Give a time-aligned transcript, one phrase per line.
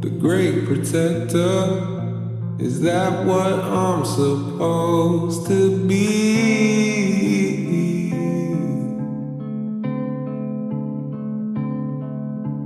[0.00, 1.98] the great protector.
[2.58, 6.80] Is that what I'm supposed to be?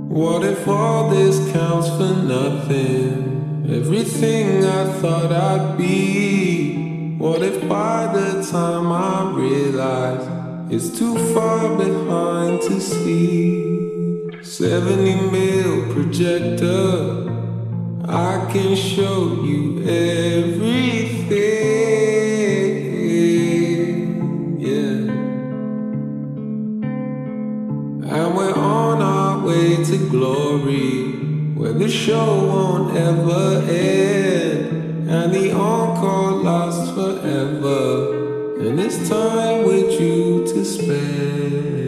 [0.07, 3.65] What if all this counts for nothing?
[3.69, 7.17] Everything I thought I'd be.
[7.17, 10.25] What if by the time I realize
[10.71, 13.65] it's too far behind to see?
[14.41, 17.24] 70 mil projector.
[18.07, 21.31] I can show you everything.
[24.59, 25.11] Yeah.
[28.13, 31.13] And we're on our way to glory,
[31.55, 39.99] where the show won't ever end, and the encore lasts forever, and it's time with
[39.99, 41.84] you to spend.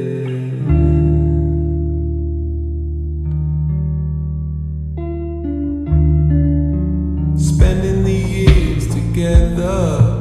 [9.18, 10.17] Together,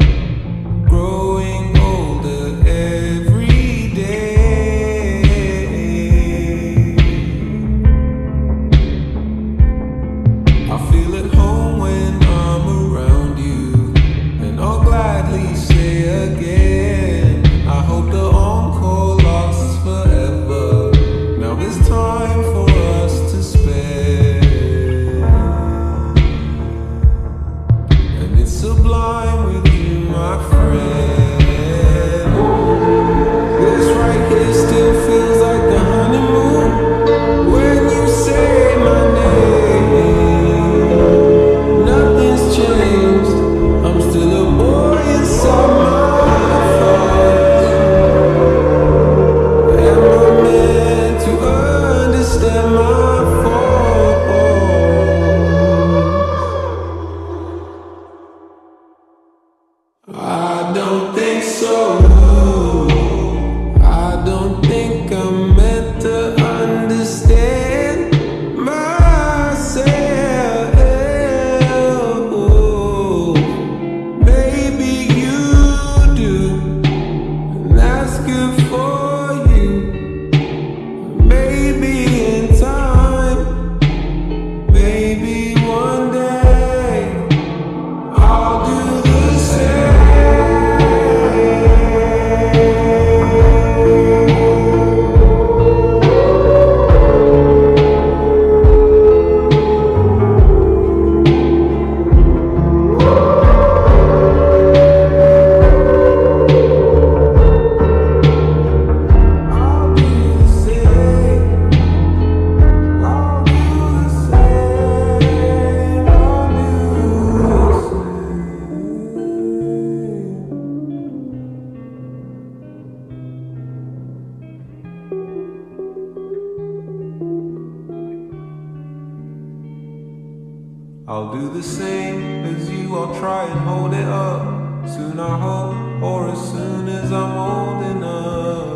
[131.17, 132.95] I'll do the same as you.
[132.95, 134.87] I'll try and hold it up.
[134.87, 138.76] Soon I hope, or as soon as I'm old enough.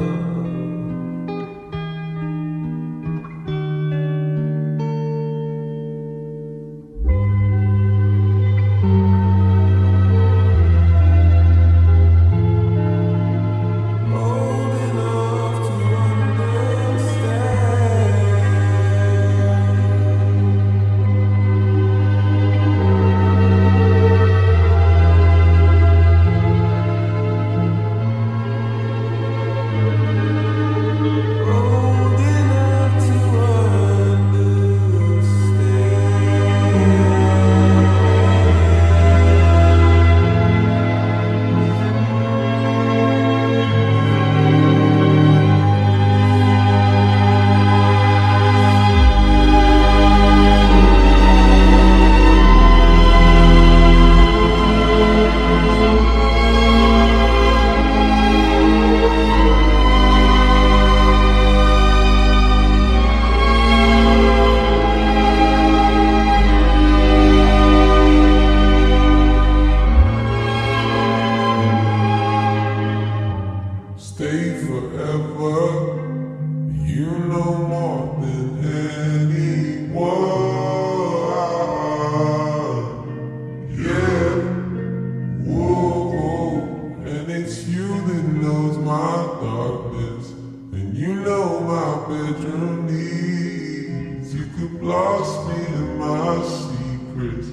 [92.10, 94.34] bed your knees.
[94.34, 97.48] You could blast me in my secrets.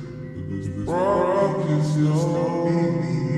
[0.89, 3.36] Rock is your meaning.